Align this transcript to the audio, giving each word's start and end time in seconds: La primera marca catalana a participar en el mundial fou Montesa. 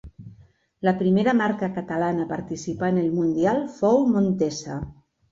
La 0.87 0.91
primera 1.01 1.33
marca 1.41 1.67
catalana 1.75 2.23
a 2.27 2.29
participar 2.31 2.89
en 2.93 2.97
el 3.01 3.11
mundial 3.17 3.61
fou 3.75 4.01
Montesa. 4.15 4.79